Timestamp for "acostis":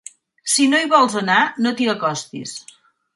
1.93-2.55